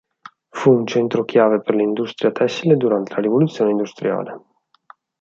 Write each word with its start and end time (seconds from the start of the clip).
Fu 0.49 0.71
un 0.71 0.87
centro 0.87 1.25
chiave 1.25 1.61
per 1.61 1.75
l'industria 1.75 2.31
tessile 2.31 2.75
durante 2.75 3.13
la 3.13 3.21
rivoluzione 3.21 3.69
industriale. 3.69 4.41